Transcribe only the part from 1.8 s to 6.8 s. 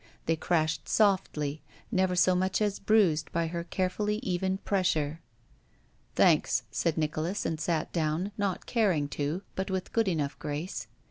never so much as bruised by her carefully even jwessure. "Thanks,"